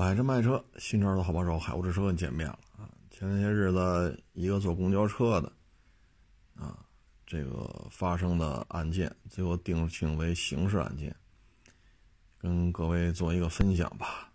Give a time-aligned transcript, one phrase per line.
[0.00, 2.88] 买车卖车，新车的好帮手，海沃之车见面了啊！
[3.10, 5.52] 前些日子，一个坐公交车的，
[6.54, 6.86] 啊，
[7.26, 11.14] 这个发生的案件，最后定性为刑事案件，
[12.38, 14.32] 跟各位做一个分享吧。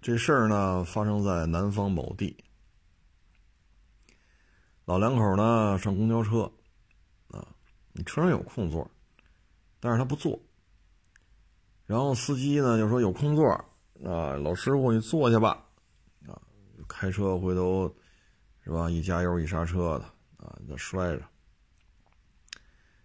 [0.00, 2.34] 这事儿呢，发生在南方某地，
[4.86, 6.50] 老两口呢上公交车，
[7.28, 7.46] 啊，
[7.92, 8.90] 你车上有空座，
[9.80, 10.40] 但是他不坐，
[11.84, 13.62] 然后司机呢就说有空座。
[14.04, 15.64] 啊，老师傅，你坐下吧。
[16.26, 16.40] 啊，
[16.88, 17.94] 开车回头
[18.64, 18.90] 是吧？
[18.90, 20.04] 一加油一刹车的
[20.44, 21.22] 啊，就摔着。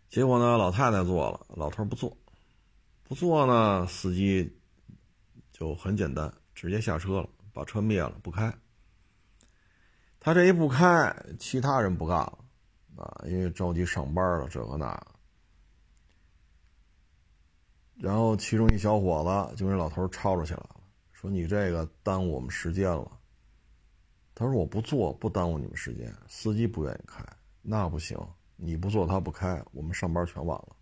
[0.10, 2.16] 结果呢，老太太坐了，老头不坐。
[3.04, 4.60] 不坐呢，司机
[5.52, 8.54] 就很简单，直接下车了，把车灭了，不开。
[10.20, 12.40] 他这一不开，其他人不干了
[12.98, 15.00] 啊，因为着急上班了，这个那。
[17.96, 20.77] 然后其中一小伙子就跟老头吵吵起来了。
[21.20, 23.12] 说你这个耽误我们时间了。
[24.36, 27.26] 他说我不做不耽误你们时间，司机不愿意开，
[27.64, 28.16] 那不行，
[28.56, 30.76] 你不做他不开，我们上班全晚了。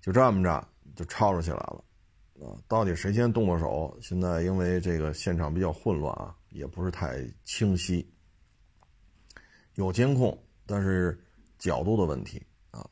[0.00, 1.84] 就这么着就吵吵起来了，
[2.40, 3.98] 啊，到底谁先动的手？
[4.00, 8.08] 现在因为这个现场比较混乱啊，也不是太清晰。
[9.74, 11.20] 有监控，但是
[11.58, 12.40] 角度的问题
[12.70, 12.88] 啊。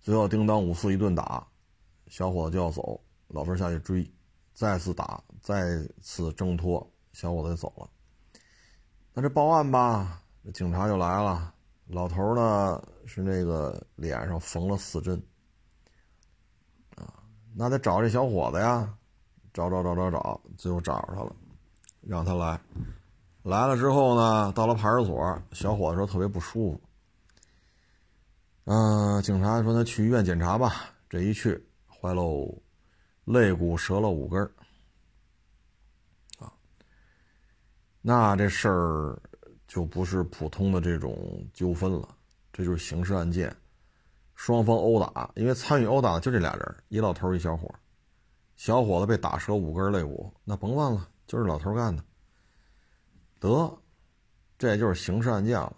[0.00, 1.44] 最后叮当五四一顿打，
[2.06, 4.08] 小伙子就要走，老头下去追。
[4.58, 7.88] 再次打，再次挣脱，小伙子就走了。
[9.14, 10.20] 那这报案吧，
[10.52, 11.54] 警察就来了。
[11.86, 15.22] 老头呢是那个脸上缝了四针，
[16.96, 17.22] 啊，
[17.54, 18.92] 那得找这小伙子呀，
[19.54, 21.32] 找找找找找，最后找着他了，
[22.00, 22.60] 让他来。
[23.44, 26.80] 来了之后呢，到了派出所，小伙子说特别不舒服。
[28.64, 30.96] 嗯，警察说他去医院检查吧。
[31.08, 32.52] 这一去，坏喽。
[33.28, 34.42] 肋骨折了五根
[36.38, 36.50] 啊，
[38.00, 39.20] 那这事儿
[39.66, 42.08] 就不是普通的这种纠纷了，
[42.50, 43.54] 这就是刑事案件，
[44.34, 47.70] 双方殴打，因为参与殴打的就这俩人，一老头一小伙，
[48.56, 52.02] 小伙子被打折五根肋骨，那甭问了，就是老头干的，
[53.38, 53.78] 得，
[54.56, 55.76] 这就是刑事案件了。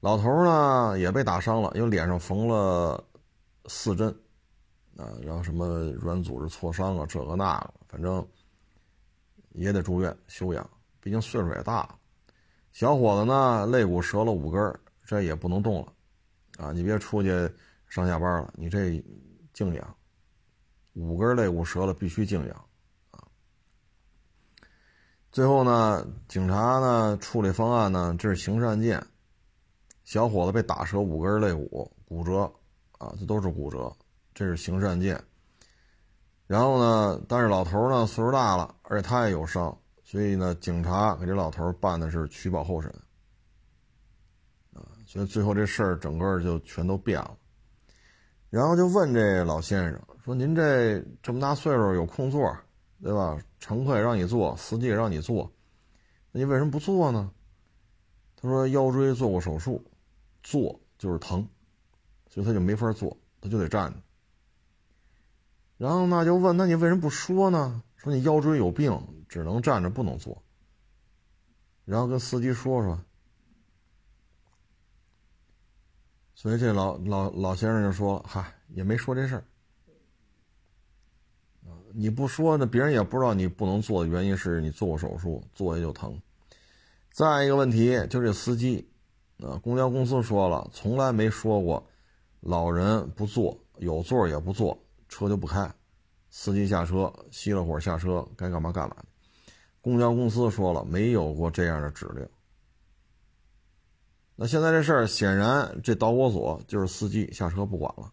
[0.00, 3.04] 老头呢也被打伤了，因为脸上缝了
[3.66, 4.12] 四针。
[4.96, 8.26] 啊，然后什么软组织挫伤啊，这个那个，反正
[9.52, 10.68] 也得住院休养，
[11.00, 11.98] 毕竟岁数也大了。
[12.72, 15.92] 小伙子呢，肋骨折了五根，这也不能动了。
[16.58, 17.30] 啊，你别出去
[17.88, 19.02] 上下班了，你这
[19.52, 19.96] 静养。
[20.94, 22.56] 五根肋骨折了，必须静养。
[23.10, 23.18] 啊，
[25.32, 29.04] 最后呢，警察呢处理方案呢，这是刑事案件，
[30.04, 32.42] 小伙子被打折五根肋骨，骨折，
[32.98, 33.92] 啊，这都是骨折。
[34.34, 35.22] 这是刑事案件，
[36.48, 42.90] 然后呢，但是老头呢岁数大了，而且他也有伤，所以呢，警察给这老头办的是取保候审，
[44.72, 47.36] 啊，所以最后这事儿整个就全都变了，
[48.50, 52.56] 然后就问这老先生说：“您这这么大岁数有空座，
[53.00, 53.38] 对吧？
[53.60, 55.50] 乘客也让你坐，司机也让你坐，
[56.32, 57.30] 那你为什么不坐呢？”
[58.34, 59.82] 他说：“腰椎做过手术，
[60.42, 61.48] 坐就是疼，
[62.28, 63.98] 所以他就没法坐，他就得站着。”
[65.76, 67.82] 然后那就问，那你为什么不说呢？
[67.96, 68.96] 说你腰椎有病，
[69.28, 70.42] 只能站着不能坐。
[71.84, 73.00] 然后跟司机说说。
[76.34, 79.44] 所以这老老老先生就说：“嗨，也没说这事儿。
[81.92, 86.20] 你不说，那别人也不知道你不能坐的原因是你做过手术，坐下就疼。
[87.10, 88.86] 再一个问题，就这司机，
[89.38, 91.86] 啊，公交公司说了，从来没说过
[92.40, 95.72] 老人不坐，有座也不坐。”车就不开，
[96.30, 98.96] 司机下车熄了火下车，该干嘛干嘛
[99.80, 102.28] 公交公司说了，没有过这样的指令。
[104.36, 108.12] 那现在这事儿显然这导火索就是司机下车不管了，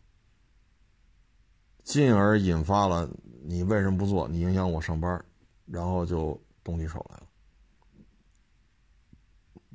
[1.84, 3.10] 进而引发了
[3.44, 4.28] 你为什么不做？
[4.28, 5.24] 你影响我上班，
[5.66, 7.24] 然后就动起手来了。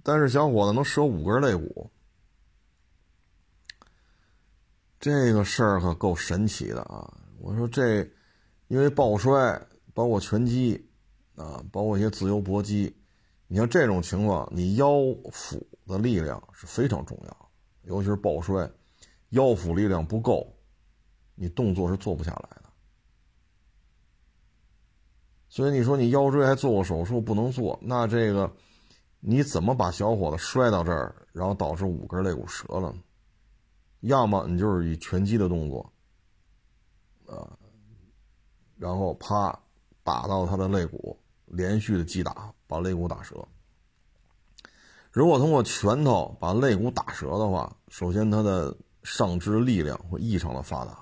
[0.05, 1.91] 但是小伙子能折五根肋骨。
[5.07, 7.09] 这个事儿可够神奇的啊！
[7.39, 8.01] 我说这，
[8.67, 9.65] 因为抱摔，
[9.95, 10.85] 包括拳击，
[11.37, 12.93] 啊，包括一些自由搏击，
[13.47, 14.97] 你像这种情况，你腰
[15.31, 17.51] 腹的力量是非常重要，
[17.83, 18.69] 尤其是抱摔，
[19.29, 20.53] 腰腹力量不够，
[21.37, 22.65] 你动作是做不下来的。
[25.49, 28.53] 所以你说你腰椎还做过手术不能做，那这个
[29.21, 32.99] 你怎么把小伙子摔到这儿，然后导致五根肋骨折了呢？
[34.07, 35.93] 要么你就是以拳击的动作，
[37.27, 37.59] 啊，
[38.77, 39.59] 然后啪
[40.03, 43.47] 打到他的肋骨，连续的击打把肋骨打折。
[45.11, 50.93] 如果通过拳头把肋骨打折的话，首先他的上肢力量会异常的发达，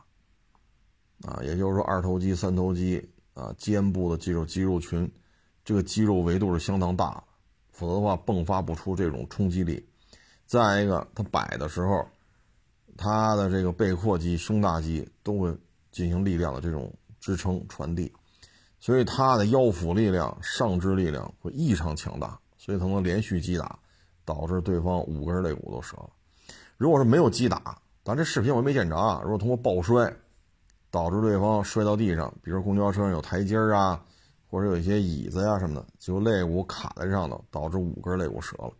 [1.29, 5.11] 啊，也就是说二头肌、三头肌啊，肩部的肌肉肌肉群，
[5.65, 7.25] 这个肌肉维度是相当大的，
[7.73, 9.85] 否则的话迸发不出这种冲击力。
[10.47, 12.07] 再一个，他摆的时候，
[12.97, 15.57] 他的这个背阔肌、胸大肌都会
[15.91, 18.13] 进行力量的这种支撑传递，
[18.81, 23.79] 所以他的腰腹力量、上肢力量会异常强大，所以他能连续击打。
[24.27, 26.09] 导致对方五根肋骨都折了。
[26.79, 29.21] 如果是没有击打，咱这视频我没见着啊。
[29.23, 30.11] 如果通过抱摔，
[30.91, 34.03] 导致对方摔到地上，比如公交车上有台阶啊，
[34.49, 38.73] 或者有一些椅子呀什么的，就肋骨卡在上头，导致五根肋骨折了，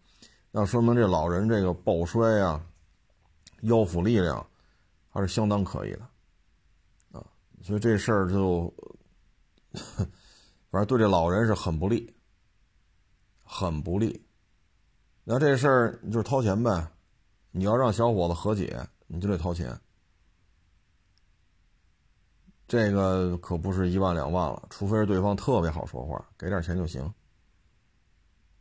[0.51, 2.59] 那说明这老人这个抱摔呀，
[3.65, 4.47] 腰腹力量
[5.11, 7.27] 还是相当可以的啊。
[7.63, 8.73] 所以这事儿就，
[10.71, 12.15] 反正对这老人是很不利，
[13.43, 14.25] 很不利。
[15.25, 16.87] 那这事儿就是掏钱呗，
[17.51, 19.79] 你要让小伙子和解，你就得掏钱。
[22.67, 27.13] 这个可不是一万两万了，除非是对方特别好说话，给点钱就行。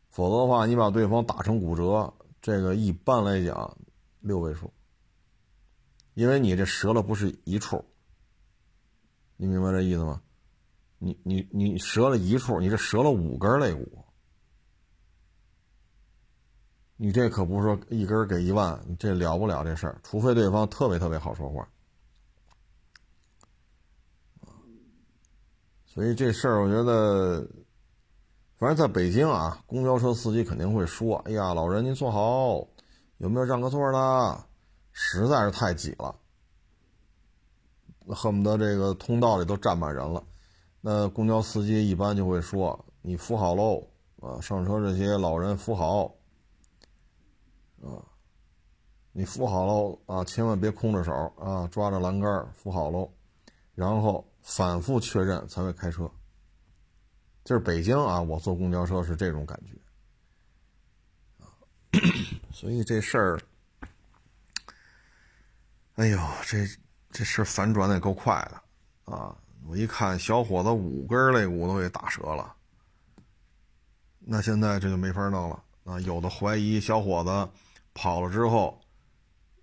[0.09, 3.77] 否则的话，你把对方打成骨折，这个一般来讲
[4.19, 4.71] 六位数，
[6.13, 7.83] 因为你这折了不是一处，
[9.37, 10.21] 你明白这意思吗？
[10.99, 14.05] 你你你折了一处，你这折了五根肋骨。
[16.95, 21.67] 你这可不是说一根给一万，这了不了这事儿，除非对方特别特别好说话。
[25.85, 27.45] 所以这事儿我觉得，
[28.55, 32.65] 反正在北京啊，公交车司机肯定会说：“哎呀，老人您坐好，
[33.17, 34.45] 有没有让个座的？
[34.93, 36.15] 实在是太挤了，
[38.07, 40.23] 恨不得这个通道里都站满人了。”
[40.79, 43.85] 那公交司机一般就会说：“你扶好喽，
[44.21, 46.15] 啊，上车这些老人扶好。”
[47.83, 47.99] 啊，
[49.11, 50.23] 你扶好喽啊！
[50.23, 53.11] 千万别空着手啊，抓着栏杆扶好喽，
[53.75, 56.09] 然后反复确认才会开车。
[57.43, 59.73] 就是北京啊，我坐公交车是这种感觉
[62.53, 63.37] 所以这事儿，
[65.95, 66.67] 哎呦，这
[67.11, 69.35] 这事反转的也够快的啊！
[69.65, 72.55] 我一看，小伙子五根肋骨都给打折了，
[74.19, 75.99] 那现在这就没法弄了啊！
[76.01, 77.49] 有的怀疑小伙子。
[77.95, 78.81] 跑了之后，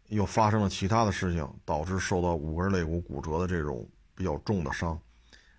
[0.07, 3.85] 又发生了其他的事情，导致受到五根肋骨骨折的这种
[4.15, 4.97] 比较重的伤，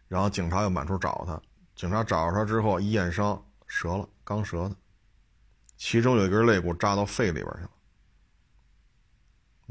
[0.08, 1.38] 然后警察又满处找他，
[1.76, 4.76] 警察找着他之后一验伤，折了，刚折的，
[5.76, 7.72] 其中有一根肋骨扎到肺里边去了，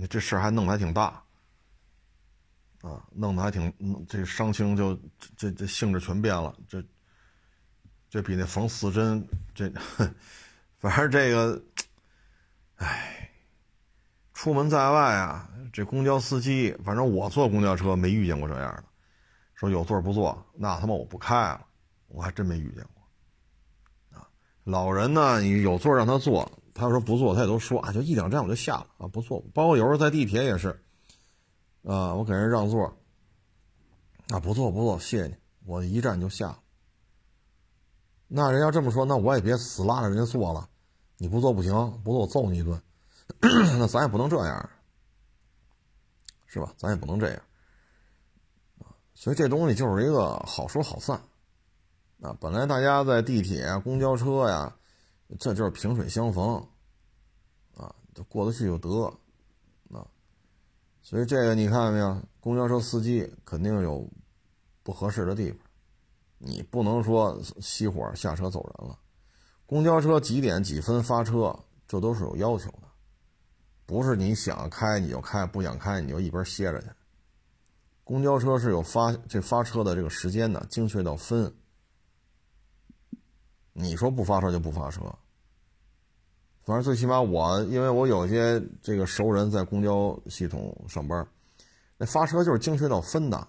[0.06, 1.23] 这事儿还弄得还挺大，
[2.82, 4.99] 啊，弄得还挺，这伤情就
[5.37, 6.82] 这这性质全变了，这
[8.08, 9.73] 这比那缝四针这，
[10.79, 11.62] 反正这个。
[12.82, 13.31] 唉，
[14.32, 18.85] 出门在外啊，这公交司机，反正我坐公交车没遇见过这样的，
[19.55, 21.67] 说有座不坐，那他妈我不开了，
[22.08, 24.19] 我还真没遇见过。
[24.19, 24.26] 啊，
[24.64, 26.50] 老人呢，你有座让他坐，
[26.81, 29.41] 他说不坐，他也都说啊，就一两站我就下了啊，不坐。
[29.53, 30.69] 包括有时候在地铁也是，
[31.85, 32.97] 啊，我给人让座，
[34.31, 35.37] 啊，不坐不坐，谢谢你，
[35.67, 36.59] 我一站就下了。
[38.27, 40.69] 那人要这么说，那我也别死拉着人家坐了。
[41.19, 42.81] 你不坐不行，不坐我揍你一顿，
[43.78, 44.71] 那咱也不能这样，
[46.47, 46.73] 是吧？
[46.78, 47.43] 咱也不能这样，
[49.14, 51.21] 所以这东西就是一个好说好散，
[52.23, 54.75] 啊，本来大家在地铁、公交车呀，
[55.38, 56.66] 这就是萍水相逢，
[58.29, 59.07] 过得去就得，
[59.93, 60.07] 啊，
[61.03, 62.21] 所以这个你看到没有？
[62.41, 64.09] 公交车司机肯定有
[64.83, 65.59] 不合适的地方，
[66.39, 68.99] 你不能说熄火下车走人了。
[69.67, 71.55] 公交车几点几分发车，
[71.87, 72.89] 这都是有要求的，
[73.87, 76.89] 不是你想开你就开，不想开你就一边歇着去。
[78.03, 81.55] 公交车是有发这发车的这个时间的，精确到分。
[83.73, 85.03] 你说不发车就不发车，
[86.71, 91.27] 反正最起码我，因为我有些这个熟人在公交系统上班，
[91.97, 93.49] 那发车就是精确到分的。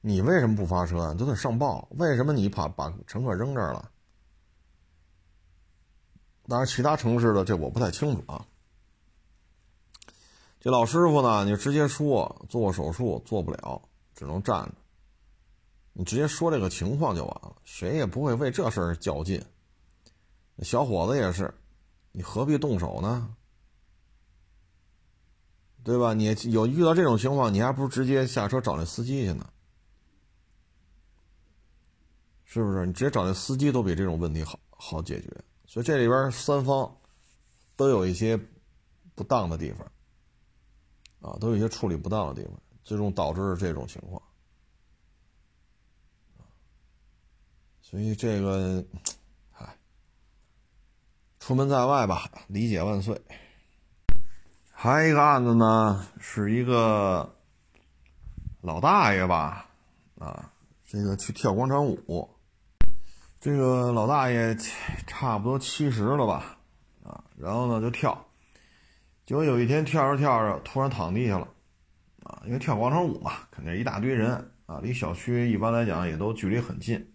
[0.00, 1.14] 你为什么不发车啊？
[1.14, 1.88] 都得上报。
[1.96, 3.90] 为什么你把把乘客扔这儿了？
[6.46, 8.46] 当然，其他城市的这我不太清楚啊。
[10.60, 13.82] 这老师傅呢，你直接说做手术做不了，
[14.14, 14.72] 只能站着。
[15.92, 19.44] 你直接说这个情况就完了，谁也不会为这事儿较劲。
[20.62, 21.52] 小伙子也是，
[22.16, 23.34] 你何必动手呢？
[25.82, 26.14] 对吧？
[26.14, 29.50] 你有遇到这种情况，你还不如直接下车找那司机去呢。
[32.44, 32.86] 是不是？
[32.86, 35.28] 你直接找那司机都比这种问题好好解决。
[35.66, 36.96] 所以这里边三方
[37.74, 38.38] 都有一些
[39.16, 39.90] 不当的地方，
[41.20, 44.22] 啊，都有一些处理不当的地方，最终导致这种情况。
[47.82, 48.84] 所以这个，
[51.46, 53.20] 出门在外吧，理解万岁。
[54.72, 57.36] 还有一个案子呢，是一个
[58.62, 59.66] 老大爷吧，
[60.18, 60.50] 啊，
[60.86, 62.30] 这个去跳广场舞。
[63.38, 64.56] 这个老大爷
[65.06, 66.56] 差不多七十了吧，
[67.02, 68.26] 啊，然后呢就跳，
[69.26, 71.46] 结果有一天跳着跳着突然躺地下了，
[72.22, 77.13] 啊，因为跳广场舞嘛，肯定一大堆人啊，离小区一般来讲也都距离很近。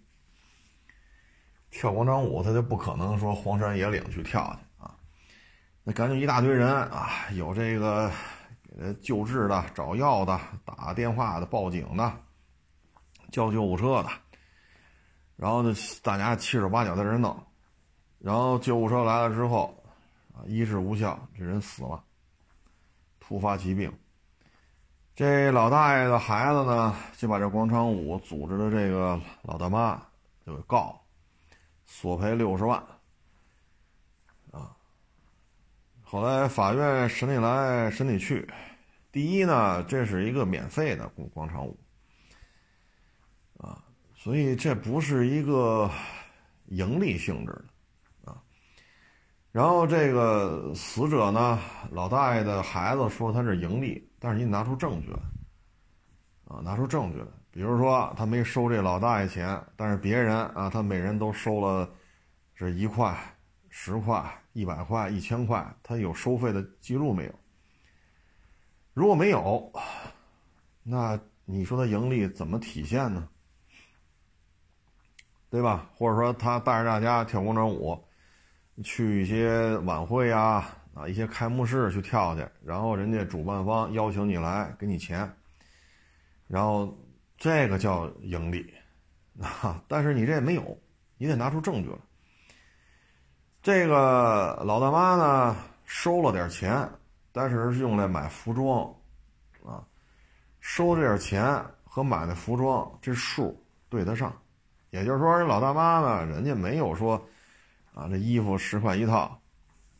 [1.71, 4.95] 跳广场舞他就不可能说荒山野岭去跳去啊，
[5.83, 8.11] 那赶紧一大堆人啊，有这个
[8.63, 12.11] 给他救治的、找药的、打电话的、报警的、
[13.31, 14.09] 叫救护车的。
[15.35, 15.73] 然后呢，
[16.03, 17.41] 大家七手八脚在这弄，
[18.17, 19.73] 然后救护车来了之后，
[20.33, 22.03] 啊，医治无效，这人死了，
[23.21, 23.89] 突发疾病。
[25.15, 30.01] 这老大爷的孩子呢，就把这广场舞组织的这个老大妈
[30.45, 30.98] 就给告，
[31.91, 32.81] 索赔六十万。
[34.51, 34.77] 啊，
[36.03, 38.47] 后来法院审理来审理去，
[39.11, 41.77] 第一呢，这是一个免费的广广场舞。
[43.57, 43.83] 啊
[44.15, 45.89] 所以这不是一个
[46.67, 47.51] 盈利性质
[48.23, 48.41] 的啊。
[49.51, 51.59] 然后这个死者呢，
[51.91, 55.19] 老大爷的孩子说他是盈利，但是你拿出证据来
[56.45, 57.27] 啊，拿出证据来。
[57.51, 61.89] 比如说他没收这老大爷钱，但是别人啊，他每人都收了
[62.53, 63.17] 是一块、
[63.69, 67.33] 十块、一百块、一千块，他有收费的记录没有？
[68.93, 69.71] 如果没有，
[70.83, 73.27] 那你说他盈利怎么体现呢？
[75.49, 75.89] 对吧？
[75.95, 77.99] 或者说他带着大家跳广场舞，
[78.83, 85.27] 去一些晚会啊啊一些开幕式去跳去，然后人家主办方邀请你来给你钱，
[86.47, 86.95] 然后
[87.39, 88.71] 这个叫盈利
[89.41, 89.81] 啊。
[89.87, 90.77] 但是你这没有，
[91.17, 91.97] 你得拿出证据来。
[93.61, 96.87] 这个老大妈呢收了点钱，
[97.31, 98.83] 但是是用来买服装
[99.65, 99.83] 啊，
[100.59, 104.31] 收这点钱和买的服装这数对得上。
[104.91, 107.15] 也就是说，这老大妈呢，人家没有说，
[107.93, 109.39] 啊，这衣服十块一套，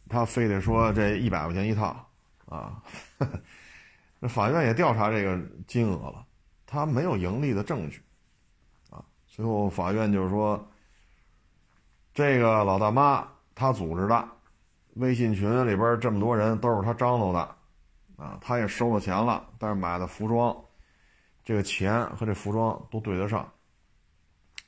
[0.08, 2.10] 他非得说这一百块钱一套，
[2.48, 2.82] 啊，
[4.20, 6.26] 那法院也调查这个金额了，
[6.72, 8.00] 他没有盈利的证据，
[8.92, 10.64] 啊，最后法院就是说，
[12.14, 14.30] 这个老大妈她组织的，
[14.94, 17.40] 微信群里边这么多人都是她张罗的，
[18.18, 20.56] 啊，她也收了钱了，但是买的服装，
[21.44, 23.52] 这个钱和这服装都对得上。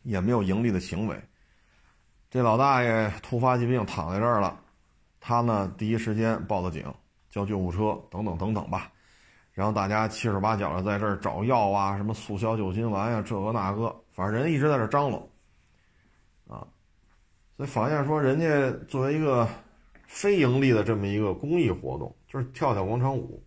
[0.02, 1.24] 也没有盈利的行为。
[2.32, 4.60] 这老大爷突发疾病躺在这儿了，
[5.20, 6.92] 他呢第一时间报的警，
[7.30, 8.92] 叫救护车等等等等吧。
[9.54, 15.18] 然后大家七手八脚的在这儿找药啊，什么速效救心丸呀，这个那个，反正人一直在这张罗。
[16.48, 16.68] 啊，
[17.58, 19.48] 所以法院说，人家作为一个
[20.08, 23.44] 非盈利的这么一个公益活动，就是跳跳广场舞，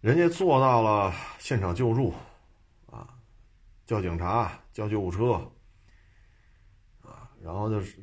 [0.00, 2.12] 人家做到了现场救助，
[2.90, 3.08] 啊，
[3.86, 4.52] 叫警察。
[4.72, 5.32] 叫救护车，
[7.02, 7.98] 啊，然后就是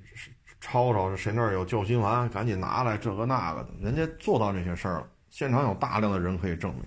[0.59, 6.83] 吵吵谁那儿有救心丸，赶紧拿来这个那个的，人家做到这些事儿了，现场有大量的人可以证明。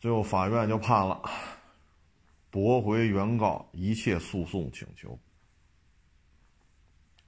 [0.00, 1.22] 最后法院就判了，
[2.50, 5.16] 驳回原告一切诉讼请求，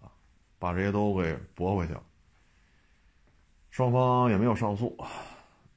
[0.01, 0.11] 啊，
[0.59, 2.03] 把这些都给驳回去了，
[3.71, 4.93] 双方也没有上诉，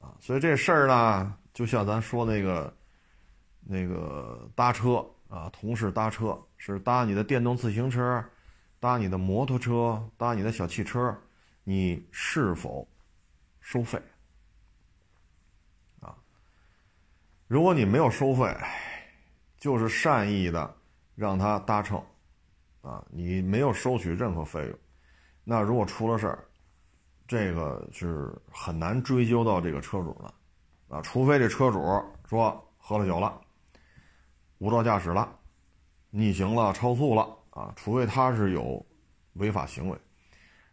[0.00, 2.76] 啊，所以这事儿呢，就像咱说那个
[3.60, 5.08] 那个搭车。
[5.28, 8.24] 啊，同事搭车是搭你的电动自行车，
[8.80, 11.16] 搭你的摩托车，搭你的小汽车，
[11.62, 12.84] 你是否
[13.70, 14.02] 收费？
[16.00, 16.12] 啊，
[17.46, 18.52] 如果你没有收费，
[19.58, 20.74] 就是善意的
[21.14, 22.04] 让他搭乘，
[22.82, 24.76] 啊，你没有收取任何费用，
[25.44, 26.44] 那如果出了事儿，
[27.28, 30.34] 这个是很难追究到这个车主的，
[30.96, 31.80] 啊，除非这车主
[32.28, 33.40] 说喝了酒了。
[34.58, 35.32] 无照驾驶了，
[36.10, 37.72] 逆行了，超速了啊！
[37.76, 38.84] 除非他是有
[39.34, 39.96] 违法行为，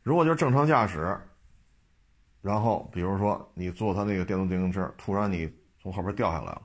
[0.02, 1.16] 如果就是正常驾驶，
[2.48, 6.62] 然后比如说你坐他那个电动自行车，突然你从后边掉下来了，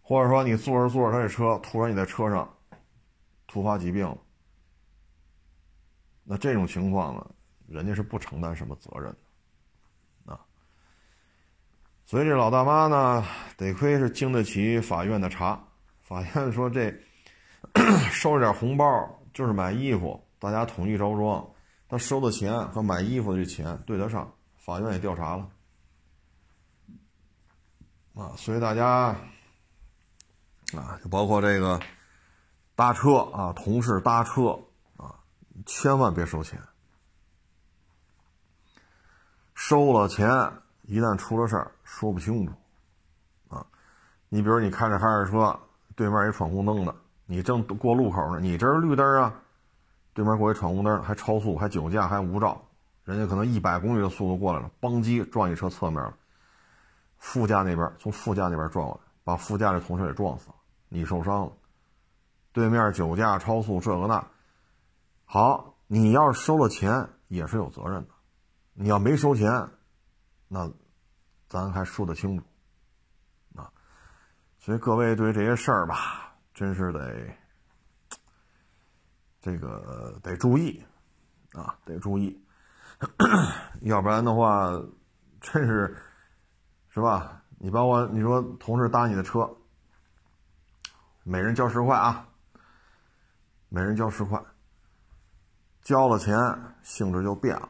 [0.00, 2.48] 或者说你坐着坐着他这车，突然你在车上
[3.46, 4.16] 突发疾病，
[6.24, 7.26] 那这种情况呢，
[7.66, 9.14] 人家是不承担什么责任
[10.24, 10.40] 的啊。
[12.06, 13.22] 所以这老大妈呢，
[13.58, 15.62] 得亏是经得起法院的查。
[16.00, 16.90] 法院说这
[18.10, 21.46] 收了点红包，就是买衣服，大家统一着装，
[21.90, 24.32] 他收的钱和买衣服这钱对得上，
[24.68, 25.48] 法院也调查了，
[28.14, 29.16] 啊，所以大家
[30.76, 31.80] 啊，就包括这个
[32.74, 34.60] 搭车啊，同事搭车
[34.98, 35.20] 啊，
[35.64, 36.60] 千万别收钱，
[39.54, 40.28] 收了钱
[40.82, 42.52] 一旦出了事儿说不清楚，
[43.48, 43.64] 啊，
[44.28, 45.58] 你比如你开着开着车，
[45.96, 46.94] 对面一闯红灯的。
[47.24, 49.32] 你正过路口呢，你这是绿灯啊，
[50.12, 52.67] 对面过一闯红灯，还超速，还酒驾，还无照，
[53.08, 56.14] 人家可能一百公里的速度过来了，邦机撞一车侧面了，
[57.16, 60.54] 副驾那边从副驾那边撞过来，把副驾的同事给撞死了，
[60.90, 61.52] 你受伤了，
[62.52, 64.28] 对面酒驾、超速这个那，
[65.24, 68.10] 好，你要是收了钱也是有责任的，
[68.74, 69.70] 你要没收钱，
[70.46, 70.70] 那
[71.48, 72.44] 咱还说得清楚，
[73.54, 73.72] 啊，
[74.58, 76.26] 所以各位对这些事儿吧。
[76.52, 77.26] 真是得，
[79.40, 80.82] 这个得注意
[81.52, 82.38] 啊，得注意，
[83.82, 84.70] 要不然的话，
[85.40, 85.96] 真是，
[86.88, 87.42] 是吧？
[87.58, 89.48] 你把我，你说同事搭你的车，
[91.22, 92.26] 每人交十块啊，
[93.68, 94.40] 每人交十块，
[95.82, 96.36] 交了钱
[96.82, 97.68] 性质就变了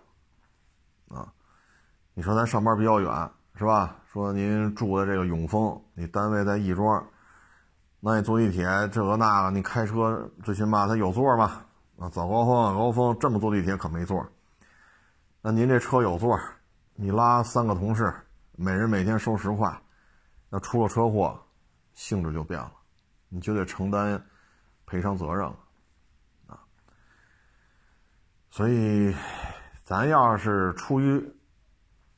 [1.09, 1.33] 啊。
[2.15, 3.97] 你说咱上班比较远，是吧？
[4.11, 7.07] 说您住的这个永丰，你单位在亦庄。
[8.01, 11.67] 那你坐地铁这个那个，你开车最起码它有座吧？
[11.99, 14.27] 啊，早高峰晚高峰这么坐地铁可没座。
[15.41, 16.39] 那您这车有座，
[16.95, 18.15] 你拉三个同事，
[18.53, 19.81] 每人每天收十块，
[20.49, 21.41] 那出了车祸，
[21.95, 22.73] 性质就变了，
[23.29, 24.23] 你就得承担
[24.87, 25.57] 赔偿责任了
[26.49, 26.59] 啊。
[28.51, 29.15] 所以，
[29.85, 31.35] 咱要是出于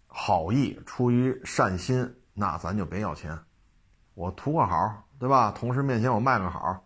[0.06, 3.38] 好意、出于善心，那咱就别要钱，
[4.14, 5.06] 我图个好。
[5.20, 5.52] 对吧？
[5.52, 6.82] 同事面前我卖个好，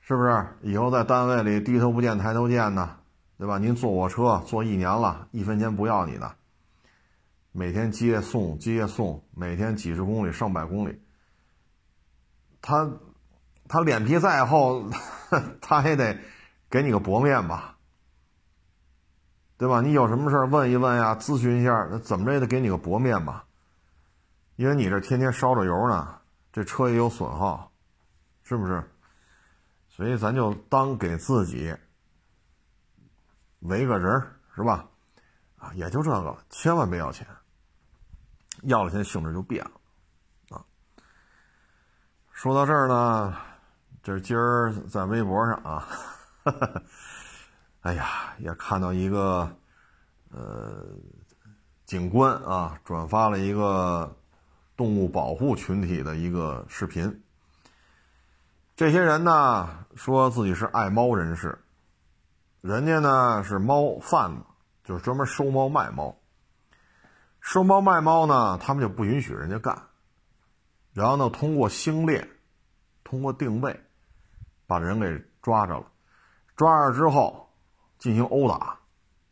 [0.00, 0.46] 是不是？
[0.60, 2.98] 以后在单位里低头不见抬头见的，
[3.42, 3.58] 对吧？
[3.58, 6.36] 您坐我车坐一年了，一分钱不要你的，
[7.50, 11.02] 每天接送接送，每天几十公里上百公里，
[12.60, 12.88] 他
[13.66, 14.88] 他脸皮再厚，
[15.60, 16.16] 他也得
[16.70, 17.78] 给你个薄面吧，
[19.58, 19.80] 对吧？
[19.80, 23.44] 你有什么事问一问呀，咨询一下，那怎么着也得给你个薄面吧，
[24.54, 26.20] 因为你这天天烧着油呢。
[26.52, 27.72] 这车也有损耗，
[28.44, 28.88] 是不是？
[29.88, 31.74] 所以咱就当给自己
[33.62, 34.22] 围个人
[34.54, 34.86] 是吧？
[35.58, 37.26] 啊，也就这个，千万别要钱，
[38.62, 40.64] 要了钱性质就变了啊。
[42.30, 43.36] 说到这儿呢，
[44.02, 45.88] 这今儿在微博上啊，
[47.82, 49.50] 哎呀，也看到一个
[50.30, 50.86] 呃
[51.84, 54.16] 警官啊转发了一个。
[54.74, 57.22] 动物保护群体的一个视频。
[58.74, 61.62] 这些人呢，说自己是爱猫人士，
[62.62, 64.44] 人家呢是猫贩子，
[64.84, 66.16] 就是专门收猫卖猫。
[67.40, 69.76] 收猫卖猫呢，他们就不允许人家干。
[70.92, 72.28] 然后呢，通过星链，
[73.02, 73.78] 通过定位，
[74.66, 75.86] 把人给抓着了。
[76.54, 77.52] 抓着之后，
[77.98, 78.78] 进行殴打，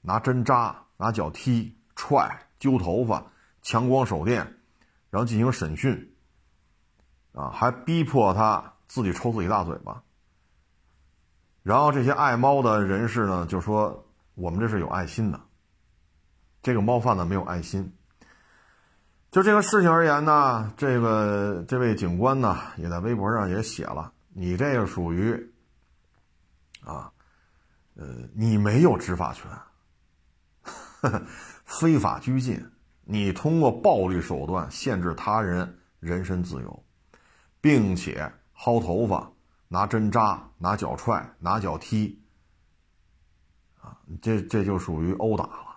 [0.01, 3.25] 拿针扎，拿脚踢、踹、揪头发、
[3.63, 4.57] 强光手电。
[5.11, 6.15] 然后进行审讯，
[7.33, 10.03] 啊，还逼迫他自己抽自己大嘴巴。
[11.63, 15.41] 然后这些爱猫的人士呢，就说我们这是有爱心的，
[16.63, 17.93] 这个猫贩子没有爱心。
[19.31, 25.53] 就这个事情而言呢，这个这位警官呢，也在微博上也写了，你这个属于，
[26.83, 27.13] 啊，
[27.95, 29.49] 呃，你没有执法权，
[31.65, 32.61] 非法拘禁。
[33.05, 36.85] 你通过暴力手段限制他人人身自由，
[37.61, 39.31] 并且薅头发、
[39.73, 42.21] 拿针扎、拿脚踹、拿脚踢，
[43.81, 45.77] 啊，这这就属于殴打了，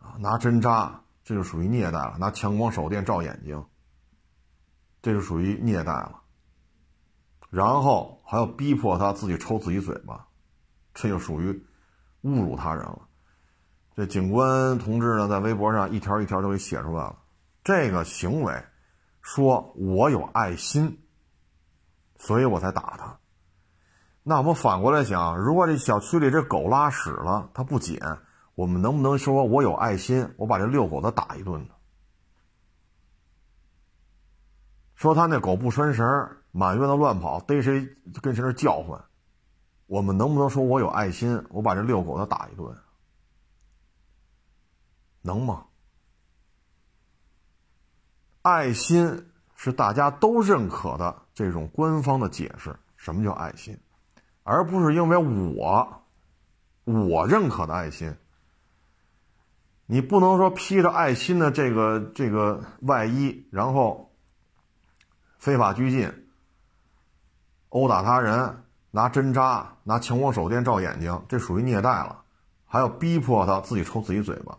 [0.00, 3.64] 啊，拿针扎这就属于虐待了，拿强光手电照眼睛，
[5.00, 6.20] 这就属于虐待了，
[7.48, 10.26] 然后还要逼迫他自己抽自己嘴巴，
[10.92, 11.50] 这就属于
[12.22, 13.08] 侮辱他人了。
[13.96, 17.18] 这警官同志呢，在微博上一条一条都给写出来了。
[17.64, 18.62] 这个行为，
[19.22, 21.01] 说我有爱心，
[22.22, 23.18] 所以我才打他。
[24.22, 28.00] 那我们反过来想，如果这小区里这狗拉屎了，它不捡，
[28.54, 31.74] 我们能不能说我有爱心，我把这遛狗的打一顿呢？
[34.94, 36.06] 说他那狗不拴绳，
[36.52, 37.88] 满院子乱跑，逮谁
[38.22, 39.04] 跟谁那叫唤，
[39.86, 42.72] 我们能不能说我有爱心，我把这遛狗的打一顿？
[45.22, 45.66] 能吗？
[48.42, 49.31] 爱心
[49.64, 53.78] 是大家都认可的这种官方的解释，什么叫爱心，
[54.42, 56.02] 而不是因为我
[56.82, 58.12] 我认可的爱心。
[59.86, 64.12] 你不能说披着爱心的这个这个外衣，然后
[65.38, 66.12] 非法拘禁、
[67.68, 72.24] 殴打他人、拿针扎、拿强光手电照眼睛，这属于虐待了，
[72.66, 74.58] 还要逼迫他自己抽自己嘴巴。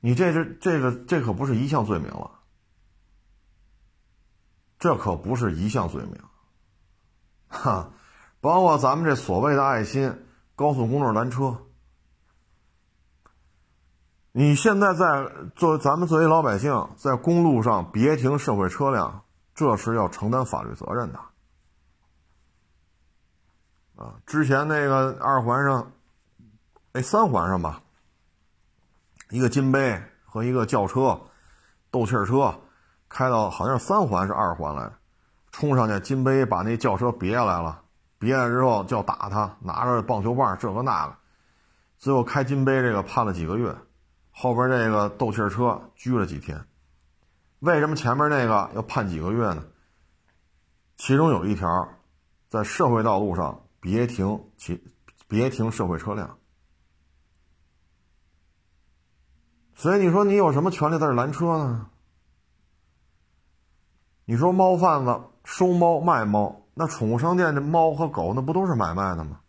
[0.00, 2.39] 你这是这个这可不是一项罪名了，
[4.80, 6.18] 这可不是一项罪名，
[7.48, 7.90] 哈，
[8.40, 11.58] 包括咱们这所谓的爱心高速公路拦车，
[14.32, 19.22] 你现在在作为咱们作为老百姓在公路上别停社会车辆，
[19.54, 21.20] 这是要承担法律责任的，
[23.96, 25.92] 啊，之前那个二环上，
[26.92, 27.82] 哎，三环上吧。
[29.28, 31.20] 一个金杯和一个轿车，
[31.90, 32.58] 斗气车，
[33.10, 34.90] 开到好像是三环是二环来，
[35.50, 37.82] 冲上去，金杯把那轿车别下来了，
[38.18, 41.16] 别下来之后就要打他，拿着棒球棒这个那个，
[41.98, 43.76] 最后开金杯这个判了几个月，
[44.30, 46.64] 后边这个斗气车拘了几天，
[47.58, 49.64] 为什么前面那个要判几个月呢？
[50.96, 51.88] 其中有一条，
[52.48, 54.82] 在社会道路上别停其
[55.26, 56.38] 别停社会车辆。
[59.74, 61.89] 所以你说你有什么权利在这拦车呢？
[64.30, 69.40] 你说猫贩子收猫卖猫，那宠物商店的猫和狗那不都是买卖的吗？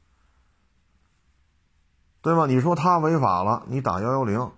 [2.23, 2.47] 对吧？
[2.47, 4.51] 你说他违法了，你打幺幺零。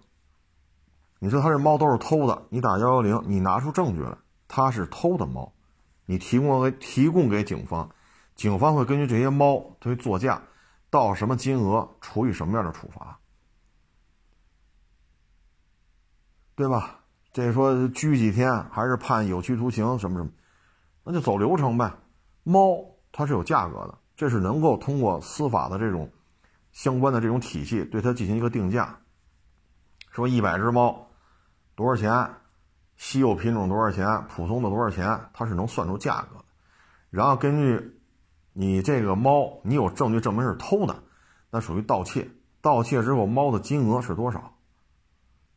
[1.19, 4.15] 你说他这猫都是偷的，你打幺幺零，你拿出证据来，
[4.47, 5.51] 他是偷的猫，
[6.05, 7.89] 你提供给提供给警方，
[8.33, 10.41] 警方会根据这些猫对作价，
[10.89, 13.19] 到什么金额处以什么样的处罚。
[16.55, 17.02] 对吧？
[17.33, 20.29] 这说拘几天，还是判有期徒刑什么什么，
[21.03, 21.91] 那就走流程呗。
[22.43, 22.77] 猫
[23.11, 26.11] 它是有价格的，这是能够通过司法的这种
[26.71, 28.99] 相关的这种体系对它进行一个定价。
[30.11, 31.07] 说一百只猫
[31.75, 32.35] 多少钱？
[32.97, 34.25] 稀有品种多少钱？
[34.29, 35.31] 普通的多少钱？
[35.33, 36.45] 它是能算出价格的。
[37.09, 37.99] 然后根据
[38.53, 41.01] 你这个猫，你有证据证明是偷的，
[41.49, 42.29] 那属于盗窃。
[42.61, 44.55] 盗窃之后，猫的金额是多少？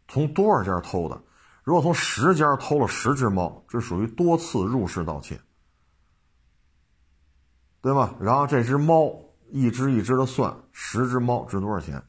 [0.08, 1.20] 从多少家偷的？
[1.66, 5.40] 如果从十家偷了十只猫，这属于多次入室盗窃，
[7.80, 8.14] 对吧？
[8.20, 9.12] 然后这只猫
[9.50, 12.04] 一只一只的算，十只猫值多少钱？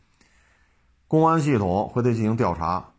[1.07, 2.93] 公安系统会对进行调查，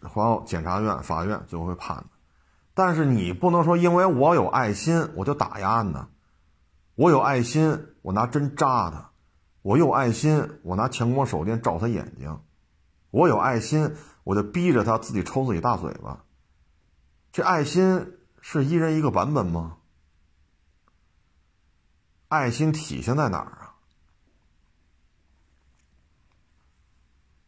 [0.00, 2.06] 然后检察院、法院最后会判。
[2.72, 6.08] 但是你不能说因为我有爱心我就打压呢，
[6.94, 9.10] 我有爱心我拿针扎他，
[9.62, 12.38] 我有爱心我拿强光手电照他眼睛，
[13.10, 13.92] 我有爱心。
[14.26, 16.24] 我就逼着他自己抽自己大嘴巴，
[17.30, 19.76] 这爱心是一人一个版本吗？
[22.26, 23.76] 爱心体现在哪儿啊？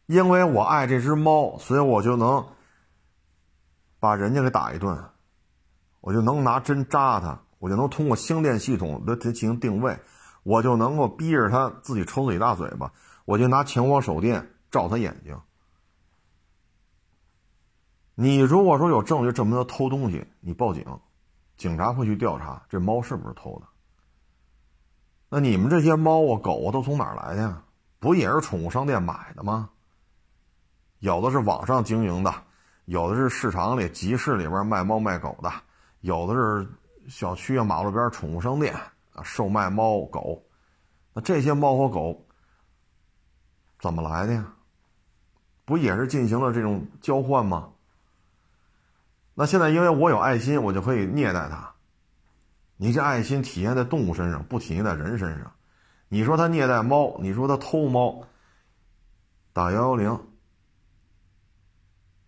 [0.05, 2.47] 因为我爱这只猫，所以我就能
[3.99, 5.09] 把人家给打一顿，
[5.99, 9.99] 我就能拿针扎它，我就能通过星电系统的进行定位，
[10.43, 12.93] 我就能够逼着他自己抽自己大嘴巴，
[13.25, 15.37] 我就拿强光手电照他眼睛。
[18.21, 20.85] 你如果说有证据证明他偷东西，你报警，
[21.55, 23.67] 警察会去调查这猫是不是偷的。
[25.29, 27.63] 那你们这些猫啊狗啊都从哪儿来的呀？
[27.97, 29.69] 不也是宠物商店买的吗？
[30.99, 32.33] 有的是网上经营的，
[32.83, 35.49] 有的是市场里集市里边卖猫卖狗的，
[36.01, 36.67] 有的是
[37.07, 38.75] 小区啊马路边宠物商店
[39.13, 40.43] 啊售卖猫狗。
[41.13, 42.27] 那这些猫和狗
[43.79, 44.53] 怎么来的呀？
[45.63, 47.69] 不也是进行了这种交换吗？
[49.39, 51.71] 那现在因为我有爱心，我就可以虐待它。
[52.75, 55.53] 你这爱心体现在动物身上，不体现在人身上。
[56.09, 58.27] 你说他虐待猫，你说他偷猫，
[59.53, 60.19] 打幺幺零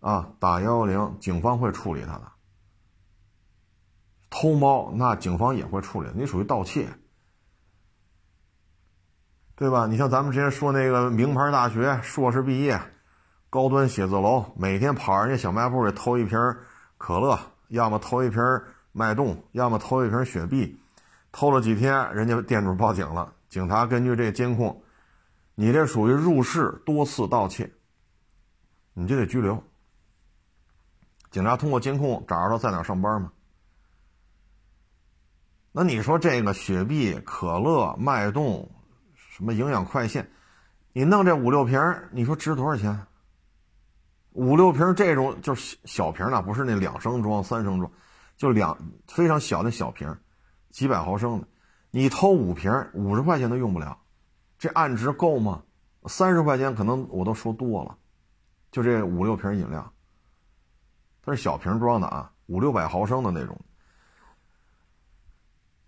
[0.00, 2.32] 啊，打幺幺零，警方会处理他的。
[4.30, 6.88] 偷猫，那警方也会处理，你属于盗窃，
[9.54, 9.86] 对吧？
[9.86, 12.80] 你像咱们之前说那个名牌大学硕士毕业，
[13.50, 16.38] 高端写字楼，每天跑人家小卖部里偷一瓶。
[17.02, 17.36] 可乐，
[17.66, 18.40] 要么偷一瓶
[18.92, 20.78] 脉动，要么偷一瓶雪碧，
[21.32, 24.84] 偷了几天，人家店主报警了，警察根据这监控，
[25.56, 27.72] 你这属于入室多次盗窃，
[28.94, 29.60] 你就得拘留。
[31.32, 33.32] 警察通过监控找着他在哪上班吗？
[35.72, 38.70] 那你说这个雪碧、可乐、脉动，
[39.16, 40.30] 什么营养快线，
[40.92, 41.80] 你弄这五六瓶，
[42.12, 43.08] 你说值多少钱？
[44.32, 47.90] 五六瓶这种就是小瓶的，不是那两升装、三升装，
[48.36, 50.16] 就两非常小的小瓶，
[50.70, 51.46] 几百毫升的，
[51.90, 53.98] 你偷五瓶，五十块钱都用不了，
[54.58, 55.62] 这案值够吗？
[56.06, 57.96] 三十块钱可能我都说多了，
[58.70, 59.92] 就这五六瓶饮料，
[61.22, 63.60] 它是小瓶装的啊，五六百毫升的那种，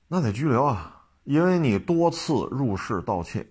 [0.06, 3.46] 那得拘留啊，因为你多次入室盗窃。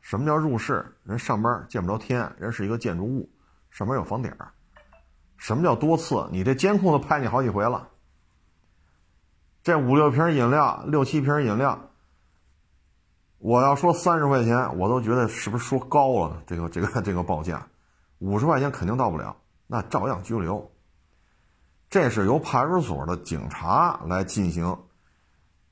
[0.00, 0.96] 什么叫入室？
[1.04, 3.30] 人上班见不着天，人是一个建筑物，
[3.70, 4.32] 上面有房顶
[5.36, 6.28] 什么叫多次？
[6.32, 7.88] 你这监控都拍你好几回了。
[9.62, 11.90] 这五六瓶饮料，六七瓶饮料，
[13.38, 16.42] 我要说三十块钱，我都觉得是不是说高了？
[16.46, 17.68] 这个这个这个报价，
[18.18, 20.70] 五十块钱肯定到不了，那照样拘留。
[21.90, 24.76] 这是由派出所的警察来进行，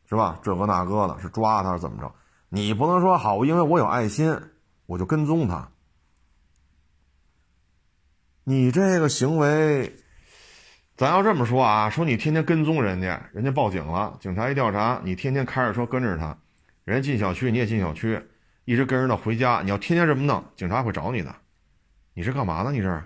[0.09, 0.39] 是吧？
[0.43, 2.13] 这个那个的，是抓他是怎么着？
[2.49, 4.41] 你不能说好，因为我有爱心，
[4.87, 5.69] 我就跟踪他。
[8.49, 9.93] 你这个行为，
[10.97, 16.39] 咱要这么说啊，说你天天跟踪人家，人家报警了，警察一调查，你天天开着车跟着他，
[16.85, 18.23] 人家进小区你也进小区，
[18.65, 21.35] 一直跟着他回家，你要天天这么弄，警察会找你的。
[22.15, 22.71] 你是干嘛呢？
[22.71, 23.05] 你这，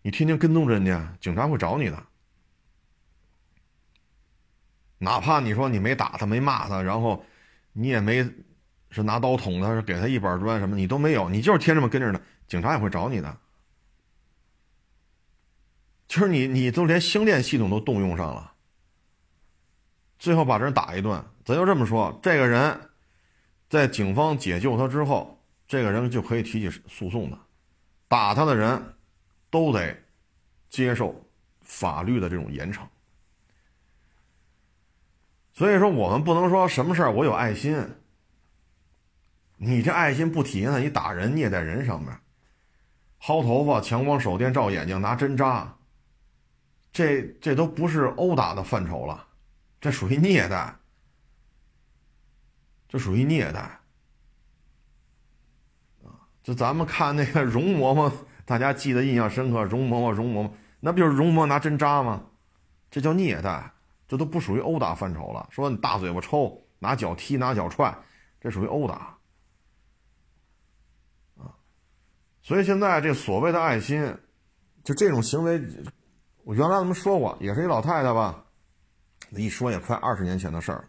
[0.00, 2.02] 你天天跟踪人家，警察会找你的。
[4.96, 7.22] 哪怕你说你没打他，没骂他，然后。
[7.72, 8.28] 你也没
[8.90, 13.38] 是拿刀捅他，是给他一板砖什么，你都没有，你就是天这么跟着呢，警察也会找你的。
[16.10, 18.52] 就是你，你都连星链系统都动用上了，
[20.18, 21.24] 最后把这人打一顿。
[21.44, 22.80] 咱就这么说，这个人，
[23.68, 27.38] 在警方解救他之后，这个人就可以提起诉讼的，
[28.08, 28.82] 打他的人，
[29.50, 29.96] 都得
[30.68, 31.14] 接受
[31.60, 32.80] 法律的这种严惩。
[35.52, 37.88] 所以说，我们不能说什么事儿我有爱心。
[39.58, 42.12] 你这爱心不体现在你打人、虐待人上面，
[43.22, 45.76] 薅头发、强光手电照眼睛、拿针扎，
[46.92, 49.26] 这这都不是殴打的范畴了，
[49.80, 50.76] 这属于虐待，
[52.88, 53.60] 这属于虐待。
[56.02, 58.12] 啊，就咱们看那个容嬷嬷，
[58.44, 60.50] 大家记得印象深刻，容嬷嬷、容嬷嬷，
[60.80, 62.24] 那不就是容嬷嬷拿针扎吗？
[62.90, 63.72] 这叫虐待。
[64.08, 65.48] 这都不属于殴打范畴了。
[65.52, 67.96] 说你大嘴巴抽，拿脚踢，拿脚踹，
[68.40, 69.16] 这属于殴打
[71.36, 71.54] 啊。
[72.42, 74.18] 所以现在这所谓的爱心，
[74.82, 75.60] 就这种行为，
[76.44, 78.44] 我原来咱们说过，也是一老太太吧？
[79.30, 80.88] 一说也快二十年前的事儿，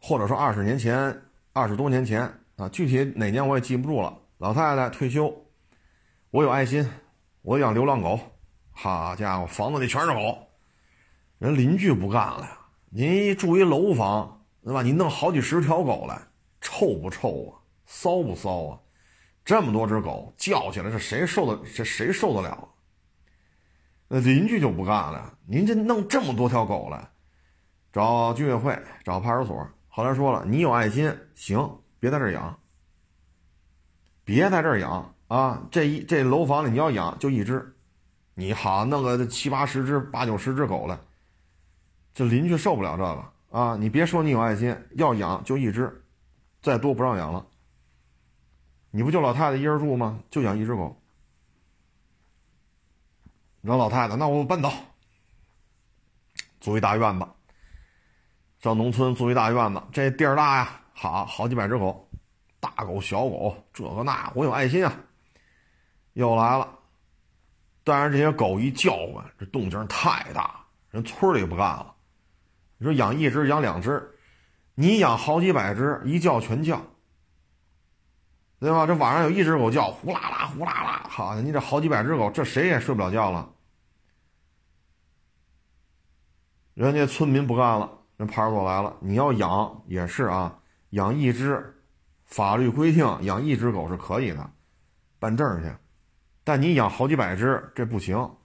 [0.00, 1.22] 或者说二十年前、
[1.52, 2.22] 二十多年前
[2.56, 4.16] 啊，具体哪年我也记不住了。
[4.38, 5.34] 老太太退休，
[6.30, 6.88] 我有爱心，
[7.42, 8.18] 我养流浪狗，
[8.70, 10.38] 好家伙，房子里全是狗。
[11.38, 12.58] 人邻居不干了呀！
[12.90, 14.80] 您住一楼房，对吧？
[14.80, 16.22] 你弄好几十条狗来，
[16.60, 17.58] 臭不臭啊？
[17.84, 18.78] 骚不骚啊？
[19.44, 21.62] 这么多只狗叫起来，这谁受得？
[21.74, 22.68] 这谁受得了？
[24.14, 25.36] 那邻居就不干了。
[25.44, 27.10] 您这弄这么多条狗来，
[27.92, 29.68] 找居委会，找派出所。
[29.88, 32.56] 后来说了，你有爱心，行，别在这养，
[34.24, 35.66] 别在这养啊！
[35.68, 37.74] 这一这楼房里你要养就一只，
[38.34, 40.96] 你好弄个七八十只、八九十只狗来。
[42.14, 43.76] 这邻居受不了这个啊！
[43.76, 46.04] 你别说你有爱心，要养就一只，
[46.62, 47.44] 再多不让养了。
[48.92, 50.20] 你不就老太太一人住吗？
[50.30, 51.00] 就养一只狗。
[53.64, 54.70] 让老太太，那我搬走，
[56.60, 57.26] 租一大院子，
[58.60, 62.06] 上农村租一大院子，这地儿大呀，好好几百只狗，
[62.60, 64.94] 大狗小狗，这个那，我有爱心啊。
[66.12, 66.68] 又来了，
[67.82, 71.94] 但是这些狗一叫唤，这动静太大，人村里不干了。
[72.76, 74.14] 你说养一只养两只，
[74.74, 76.80] 你养好几百只，一叫全叫，
[78.60, 78.86] 对吧？
[78.86, 83.50] 这晚上有一只狗叫，呼啦啦呼啦啦，好，你这好几百只狗，这谁也睡不了觉了。
[86.74, 90.58] 人家村民不干了，人派出所来了，你要养也是啊，
[90.90, 91.82] 养一只，
[92.24, 94.50] 法律规定养一只狗是可以的，
[95.18, 95.72] 办证去，
[96.44, 98.36] 但你养好几百只，这不行，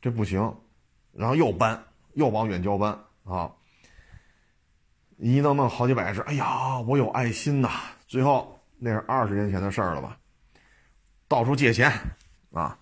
[0.00, 0.56] 这不行，
[1.12, 1.82] 然后又搬。
[2.14, 3.52] 又往远郊搬啊！
[5.18, 7.68] 一弄弄好几百只，哎呀，我有爱心呐！
[8.06, 10.16] 最后那是二十年前的事儿了吧？
[11.28, 11.92] 到处借钱
[12.52, 12.78] 啊，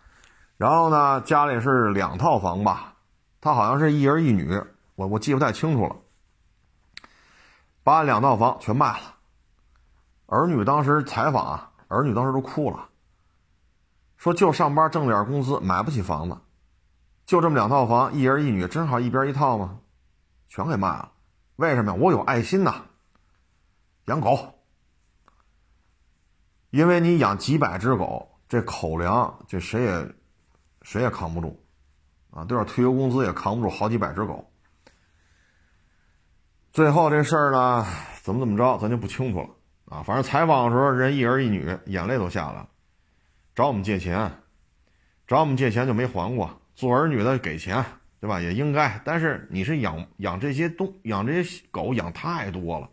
[0.57, 2.93] 然后呢，家里是两套房吧？
[3.44, 4.59] 他好像是一儿一女，
[4.94, 5.94] 我我记不太清楚了。
[7.83, 9.16] 把两套房全卖了，
[10.24, 12.88] 儿女当时采访啊，儿女当时都哭了，
[14.16, 16.38] 说就上班挣点工资，买不起房子。
[17.26, 19.78] 就这么两套房，一儿一女，正好一边一套吗？
[20.48, 21.12] 全给卖了。
[21.57, 21.98] 为什么呀？
[22.00, 22.87] 我有爱心呐，
[24.07, 24.54] 养狗。
[26.70, 30.14] 因为你养几百只狗，这口粮这谁也
[30.80, 31.62] 谁也扛不住
[32.35, 32.44] 啊！
[32.44, 32.64] 对吧？
[32.64, 34.51] 退休工资也扛不住好几百只狗。
[36.73, 37.87] 最后这事儿呢，
[38.23, 39.49] 怎么怎么着，咱就不清楚了
[39.97, 40.03] 啊。
[40.03, 42.68] 反正采访的时候，人一儿一女眼泪都下来了，
[43.55, 44.33] 找我们借钱，
[45.29, 46.61] 找我们借钱就没还过。
[46.75, 47.85] 做儿女的给钱，
[48.20, 48.40] 对吧？
[48.40, 49.01] 也应该。
[49.05, 52.90] 但是你是养养这些东养这些狗养太多了，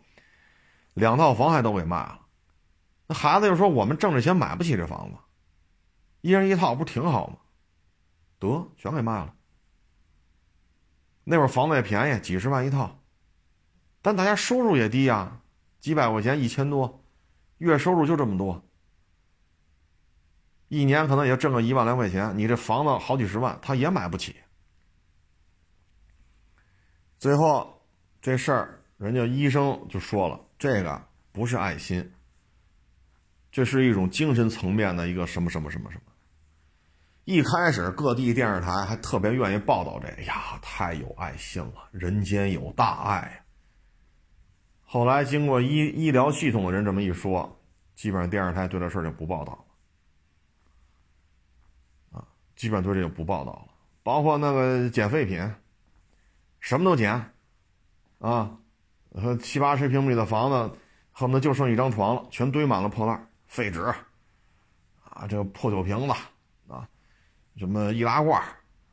[0.94, 2.20] 两套房还都给卖了。
[3.08, 5.16] 那孩子又说我们挣着钱买不起这房子，
[6.20, 7.36] 一人一套不挺好吗？
[8.42, 9.34] 得全给卖了。
[11.24, 12.98] 那会儿房子也便宜，几十万一套，
[14.02, 15.40] 但大家收入也低呀，
[15.78, 17.04] 几百块钱一千多，
[17.58, 18.60] 月收入就这么多，
[20.66, 24.34] 一年可能也挣个一万来块钱，你这房子好几十万，他也买不起。
[27.18, 27.80] 最后
[28.20, 31.00] 这事儿，人家医生就说了，这个
[31.30, 32.12] 不是爱心，
[33.52, 36.11] 这是一种精神层面的一个什么什么什么什么。
[37.24, 43.44] 一开始各地电视台还特别愿意报道这，哎呀，太有爱心了，人间有大爱。
[44.82, 47.60] 后来经过医医疗系统的人这么一说，
[47.94, 49.64] 基本上电视台对这事就不报道
[52.12, 53.68] 了，啊，基本上对这就不报道了。
[54.02, 55.54] 包括那个捡废品，
[56.58, 57.32] 什么都捡，
[58.18, 58.58] 啊，
[59.14, 60.76] 和七八十平米的房子，
[61.12, 63.80] 恨不得就剩一张床了，全堆满了破烂、废纸，
[65.04, 66.14] 啊，这个破酒瓶子。
[67.56, 68.40] 什么易拉罐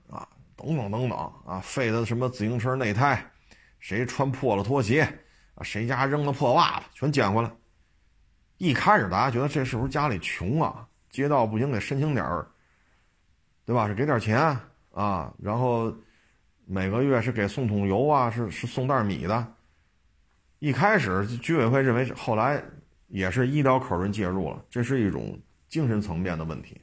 [0.09, 3.25] 啊，等等等等啊，废的什么自行车内胎，
[3.79, 5.03] 谁穿破了拖鞋
[5.55, 7.51] 啊，谁家扔的破袜子，全捡回来。
[8.57, 10.87] 一开始大家觉得这是不是家里穷啊？
[11.09, 12.45] 街道不行，给申请点儿，
[13.65, 13.87] 对吧？
[13.87, 14.37] 是给点钱
[14.91, 15.91] 啊，然后
[16.65, 19.53] 每个月是给送桶油啊，是是送袋米的。
[20.59, 22.61] 一开始居委会认为，后来
[23.07, 26.79] 也是医疗口人介入了，这是一种精神层面的问题，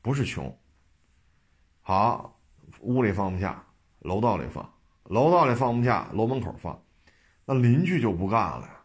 [0.00, 0.56] 不是穷。
[1.88, 2.38] 好，
[2.80, 3.64] 屋里放不下，
[4.00, 4.62] 楼道里放；
[5.04, 6.78] 楼道里放不下，楼门口放。
[7.46, 8.82] 那邻居就不干了呀！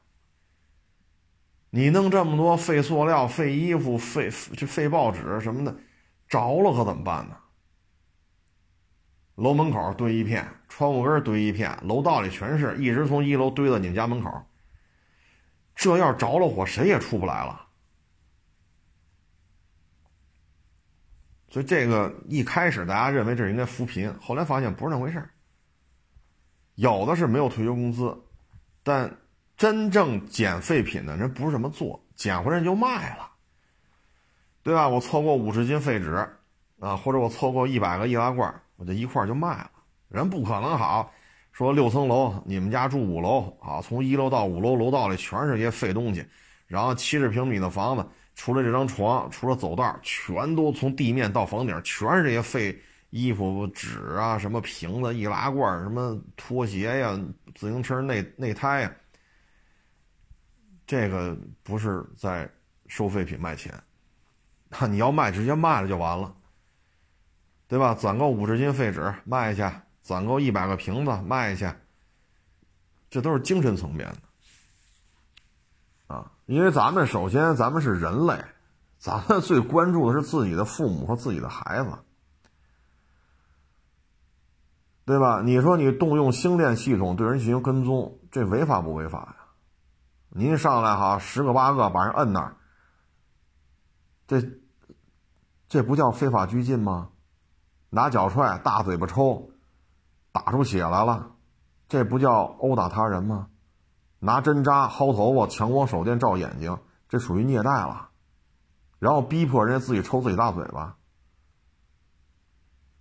[1.70, 5.76] 你弄这么多废塑料、废衣服、废这废报纸什么的，
[6.30, 7.36] 着了可怎么办呢？
[9.36, 14.32] 楼门口堆一片，窗户根堆一片，楼道里全是，一直从一楼堆到你们家门口。
[15.76, 17.68] 这要着了火，谁也出不来了。
[21.54, 25.30] 所以这个一开始大家认为这是应该扶贫，后来发现不是那回事儿。
[26.74, 28.20] 有的是没有退休工资，
[28.82, 29.16] 但
[29.56, 33.30] 真正捡废品的人不是这么做，捡回来就卖了，
[34.63, 34.89] 对吧？
[34.89, 36.28] 我凑够五十斤废纸
[36.80, 39.70] 啊，或者我凑够一百个易拉罐，我就一块就卖了。
[40.10, 41.13] 人不可能好
[41.52, 46.26] 说六层楼，你们家住五楼啊，从一楼到五楼楼道里全是些废东西，
[46.66, 48.04] 然后七十平米的房子。
[48.36, 57.19] 除了这张床，除了走道，全都从地面到房顶，全是这些废衣服、纸啊，什么瓶子、易拉罐，什么拖鞋呀、
[57.54, 58.91] 自行车内内胎呀。
[60.86, 62.50] 这个不是在
[62.88, 63.74] 收废品卖钱，
[64.67, 66.36] 那你要卖，直接卖了就完了，
[67.67, 67.93] 对吧？
[67.93, 69.63] 攒够五十斤废纸卖去，
[70.02, 71.72] 攒够一百个瓶子卖去，
[73.10, 74.17] 这都是精神层面的。
[76.45, 78.43] 因为咱们首先咱们是人类，
[78.97, 81.91] 咱们最关注的是自己的父母和自己的孩子，
[85.06, 85.41] 对吧？
[85.41, 89.36] 你说你动用星链系统对人进行跟踪，这违法不违法呀？
[90.29, 92.56] 您上来哈十个八个把人摁那儿，
[94.27, 94.41] 这
[95.69, 97.10] 这不叫非法拘禁吗？
[97.89, 99.51] 拿脚踹、大嘴巴抽，
[100.32, 101.32] 打出血来了，
[101.88, 103.47] 这不叫殴打他人吗？
[104.23, 108.07] 拿针扎、薅头发、强光手电照眼睛，这属于虐待了。
[108.97, 110.95] 然后逼迫人家自己抽自己大嘴巴。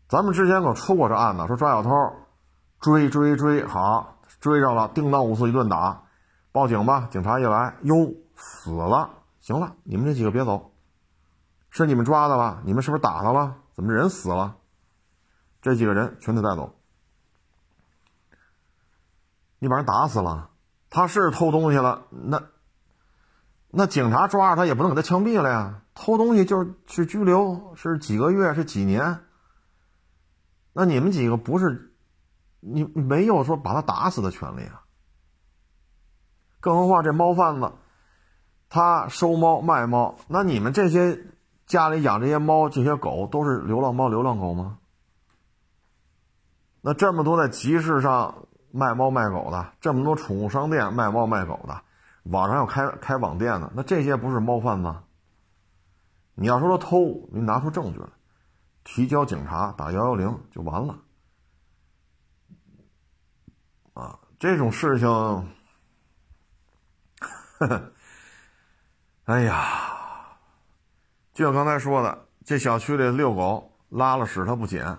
[0.08, 1.90] 咱们之前可出过这案子，说抓小偷，
[2.80, 6.02] 追追追，好追上了，叮当五四一顿打，
[6.50, 7.06] 报警吧。
[7.12, 9.11] 警察一来，哟，死了。
[9.40, 10.72] 行了，你们这几个别走，
[11.70, 12.60] 是你们抓的吧？
[12.64, 13.58] 你们是不是打他了？
[13.75, 14.56] 怎么人死了？
[15.60, 16.75] 这几个人全得带走。
[19.60, 20.48] 你把人打死了。
[20.95, 22.43] 他是偷东西了，那
[23.71, 25.83] 那警察抓着他也不能给他枪毙了呀。
[25.95, 29.21] 偷东西就是是拘留，是几个月，是几年。
[30.75, 31.95] 那你们几个不是
[32.61, 34.83] 你没有说把他打死的权利啊？
[36.61, 37.73] 更何况这猫贩子，
[38.69, 41.25] 他收猫卖猫，那你们这些
[41.65, 44.77] 家里养这些猫这些狗都是流浪猫流浪狗吗？
[46.83, 48.47] 那这么多在集市上。
[48.73, 51.81] 卖猫卖狗的这么多宠物商店卖猫卖狗的，
[52.25, 54.94] 网上要开开网店的，那这些不是猫贩子？
[56.35, 58.06] 你要说他偷，你拿出证据来，
[58.83, 60.98] 提交警察打幺幺零就完了。
[63.92, 65.06] 啊，这种事情，
[67.58, 67.92] 呵呵，
[69.25, 70.38] 哎呀，
[71.35, 74.98] 就像刚才说的，这小区里遛狗拉了屎，它不捡，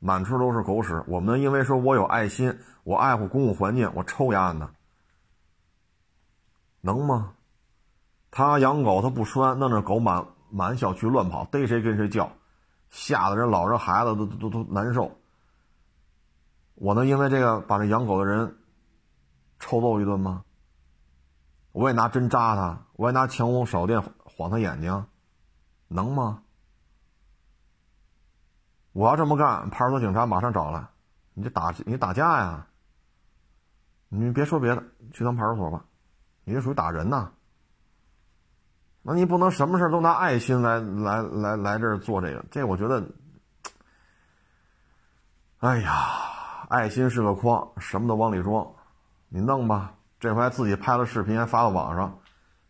[0.00, 1.04] 满处都是狗屎。
[1.06, 4.70] 我们因为说我有爱心，我爱护公共环境，我抽烟呢，
[6.80, 7.34] 能吗？
[8.30, 12.30] 他养狗，他不拴，弄着狗满满小区乱跑，逮谁跟谁叫，
[12.90, 15.18] 吓得人老人孩子都都都难受。
[16.74, 18.56] 我能因为这个把这养狗的人？
[19.60, 20.44] 抽揍一顿吗？
[21.72, 25.06] 我也拿针扎他，我也拿强光手电晃他眼睛，
[25.88, 26.42] 能吗？
[28.92, 30.88] 我要这么干，派出所警察马上找来，
[31.32, 32.66] 你这打你打架呀！
[34.16, 35.84] 你别说别的，去趟派出所吧，
[36.44, 37.30] 你这属于打人呐！
[39.02, 43.04] 那你不能什么事都拿爱心来来来来这儿做这个，这我觉得，
[45.58, 45.92] 哎呀，
[46.68, 48.66] 爱心是个筐，什么都往里装。
[49.28, 52.18] 你弄吧，这回自己拍了视频还发到网上，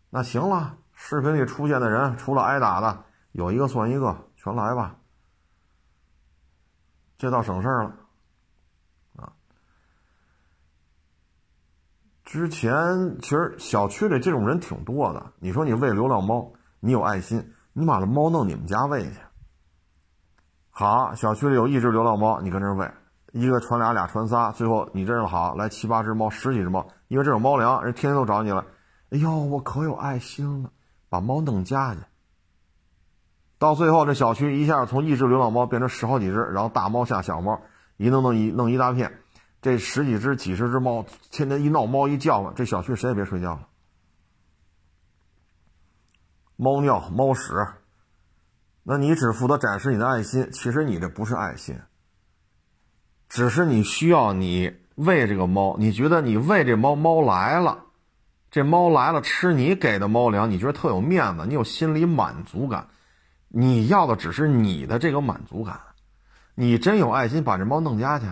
[0.09, 0.77] 那行了。
[0.97, 4.95] 视频里出现的人，除了挨打的，有一个算一个，全来吧，
[7.17, 7.95] 这倒省事儿了，
[12.35, 15.25] 之前其实小区里这种人挺多的。
[15.39, 19.19] 你说你喂流浪猫，你有爱心，你把这猫弄你们家喂去。
[20.69, 22.91] 好，小区里有一只流浪猫，你跟这喂。
[23.31, 28.65] 一个传俩，俩传仨，最后你这儿好来七八只猫，十几只猫，因为这种猫粮，人天天都找你了。
[29.11, 30.69] 哎呦，我可有爱心了，
[31.07, 32.01] 把猫弄家去。
[33.57, 37.61] 到最后，这小区一下从一只流浪猫变成十好几只，然后大猫下小猫，
[37.95, 39.21] 一弄弄一弄一大片，
[39.65, 43.67] 这十几只、几十只猫，天天一闹猫一叫唤，这小区谁也别睡觉了。
[46.55, 47.65] 猫尿、猫屎，
[48.83, 51.79] 那你只负责展示你的爱心，其实你这不是爱心。
[53.27, 57.85] 只是你需要你喂这个猫，你觉得你喂这猫，猫来了，
[58.51, 62.89] 这猫来了吃你给的猫粮，你觉得特有面子，你有心理满足感。
[63.47, 65.81] 你要的只是你的这个满足感，
[66.53, 68.27] 你真有爱心，把这猫弄家去，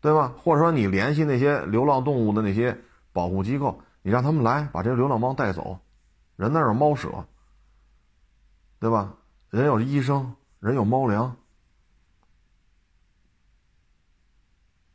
[0.00, 0.34] 对吧？
[0.38, 2.78] 或者说你联系那些流浪动物的那些
[3.12, 5.78] 保护机构，你让他们来把这流浪猫带走，
[6.36, 7.26] 人那有猫舍，
[8.78, 9.14] 对吧？
[9.50, 11.36] 人有医生，人有猫粮。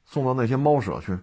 [0.05, 1.19] 送到那些猫舍去，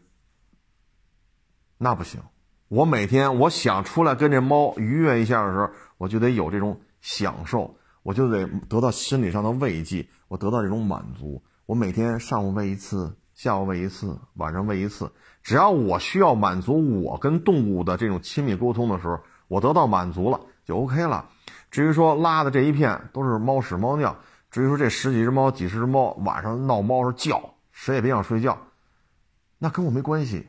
[1.79, 2.21] 那不行。
[2.69, 11.43] 我每天我想出来跟这猫愉悦一下的时候，我就得有这种享受，我就得得到心理上的慰藉，我得到这种满足。
[11.65, 15.11] 我每天上午喂一次，下午喂一次，晚上喂一次。
[15.43, 19.19] 只要我需要满足我跟动物的这种亲密沟通的时候，
[19.49, 21.29] 我得到满足了就 OK 了。
[21.71, 24.17] 至于说拉的这一片都是猫屎猫尿，
[24.51, 28.57] 至于说这十几只猫、几十只猫晚上闹猫时叫，谁也别想睡觉。
[29.59, 30.49] 那跟我没关系，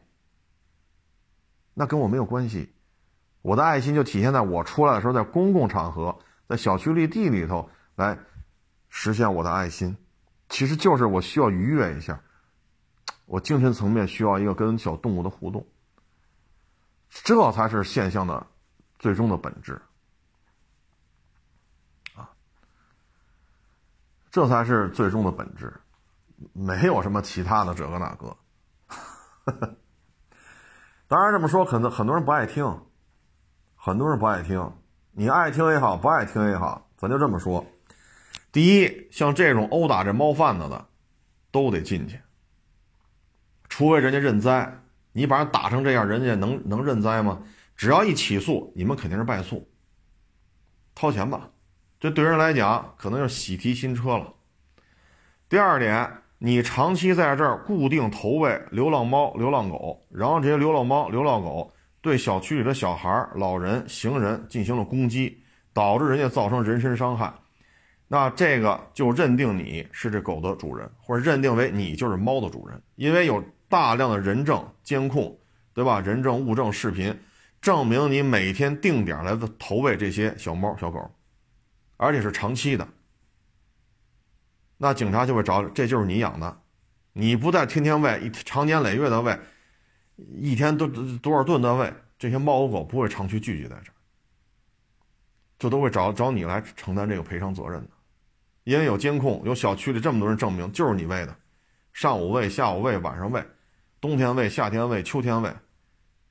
[1.74, 2.74] 那跟我没有关系，
[3.42, 8.18] 我的爱心就体现在我出来的时候，在公共场合，在小区绿地里头来
[8.90, 9.96] 实现我的爱心，
[10.50, 12.22] 其实就是我需要愉悦一下，
[13.26, 15.66] 我精神层面需要一个跟小动物的互动，
[17.10, 18.46] 这才是现象的
[19.00, 19.82] 最终的本质，
[22.16, 22.30] 啊，
[24.30, 25.74] 这才是最终的本质，
[26.54, 28.38] 没有什么其他的这个那个。
[31.08, 32.66] 当然这么说，可能很多人不爱听，
[33.76, 34.74] 很多人不爱听。
[35.12, 37.64] 你爱听也好，不爱听也好，咱就这么说。
[38.52, 40.88] 第一，像这种殴打这猫贩子的，
[41.52, 42.20] 都得进去，
[43.74, 44.72] 除非人家认栽。
[45.14, 47.42] 你把人打成这样，人家能能认栽吗？
[47.76, 49.68] 只要一起诉，你们肯定是败诉，
[50.94, 51.50] 掏钱吧。
[52.00, 54.32] 这对人来讲，可能就是喜提新车了。
[55.50, 56.08] 第二点。
[56.46, 61.72] 你长期在这儿固定投喂流浪猫、流浪狗，然后这些流浪猫、流浪狗
[62.02, 67.34] 对小区里的小孩、老人、行人进行了攻击，导致人家造成人身伤害，
[68.10, 73.42] 那这个就认定你是这狗的主人，或者认定为你就是猫的主人，因为有
[73.74, 75.36] 大量的人证、监控，
[75.74, 76.00] 对吧？
[76.00, 77.20] 人证、物证、视频，
[77.60, 81.10] 证明你每天定点来的投喂这些小猫、小狗，
[81.98, 82.88] 而且是长期的。
[84.78, 86.62] 那警察就会找，这就是你养的，
[87.14, 89.40] 你不再天天喂，一长年累月的喂，
[90.18, 90.86] 一天都
[91.18, 93.98] 多少顿的喂，这些猫和狗不会长期聚集在这儿，
[95.58, 97.90] 就都会找找你来承担这个赔偿责任的，
[98.66, 101.36] 因为有监控，有小区里这么多人证明就是你喂的，
[101.92, 103.44] 上午喂，下午喂，晚上喂，
[104.04, 105.56] 冬天喂，夏天喂，秋天喂，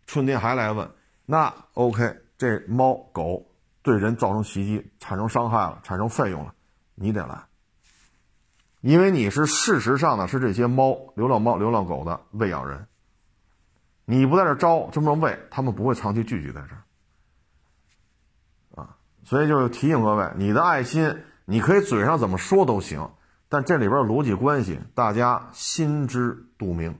[0.06, 0.90] 春天还来问，
[1.24, 3.46] 那 OK，这猫狗
[3.80, 6.52] 对人造成袭击，产生伤害了，产生费用了，
[6.94, 7.46] 你得来。
[8.82, 12.86] 因为你是事实上呢是这些猫、流浪猫、流浪狗的喂养人，
[14.04, 16.82] 你不在这招这么喂，他们不会长期聚集在这儿。
[18.82, 21.16] 啊，所以就是提醒各位，你的爱心
[21.46, 23.10] 你可以嘴上怎么说都行，
[23.48, 26.98] 但这里边逻辑关系大家心知肚明。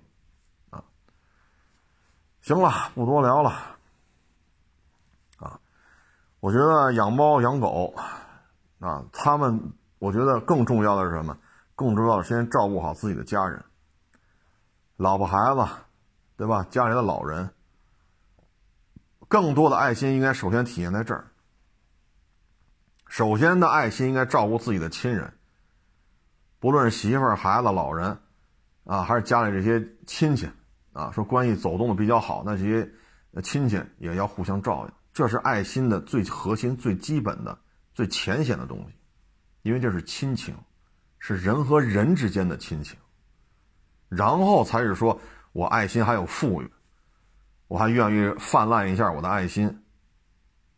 [2.43, 3.51] 行了，不多聊了。
[5.39, 5.59] 啊，
[6.41, 7.95] 我觉得养猫养狗，
[8.81, 11.39] 啊，他们我觉得更重要的是什么？
[11.75, 13.65] 更重要的，先照顾好自己的家人，
[14.97, 15.67] 老婆孩子，
[16.37, 16.67] 对吧？
[16.69, 17.51] 家里的老人，
[19.29, 21.29] 更多的爱心应该首先体现在这儿。
[23.07, 25.33] 首先的爱心应该照顾自己的亲人，
[26.59, 28.19] 不论是媳妇儿、孩子、老人，
[28.85, 30.51] 啊，还是家里这些亲戚，
[30.93, 32.89] 啊，说关系走动的比较好，那些
[33.43, 37.59] 亲戚也要互相照应，这是爱心的最核心、最基本的、
[37.95, 38.95] 最浅显的东西，
[39.63, 40.55] 因为这是亲情。
[41.25, 42.99] 是人和人之间的亲情，
[44.09, 45.21] 然后才是说
[45.53, 46.69] 我爱心还有富裕，
[47.69, 49.85] 我还愿意泛滥一下我的爱心，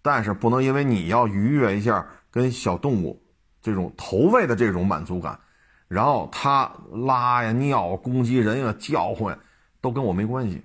[0.02, 3.24] 但是不能因为你要愉悦一下跟小动物
[3.62, 5.40] 这种投喂的这种满足感，
[5.88, 9.40] 然后它拉呀尿攻击人呀叫唤，
[9.84, 10.64] 都跟我没关系。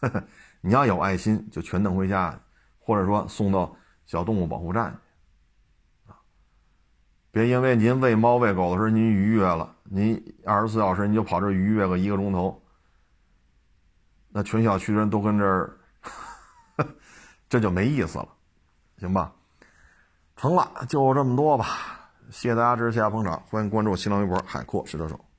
[0.60, 2.40] 你要有爱心，就全弄回家，
[2.80, 5.00] 或者说送到小动物保护站。
[7.30, 12.60] 别因为您喂猫喂狗的时候您愉悦了，您二十四小时你就跑这愉悦个一个钟头，
[14.30, 15.78] 那全小区人都跟这儿，
[17.48, 18.28] 这就没意思了，
[18.98, 19.32] 行吧？
[20.34, 21.99] 成了，就这么多吧。
[22.30, 25.29] 谢谢大家支持，谢谢捧场，欢迎关注新浪微博海阔石头手。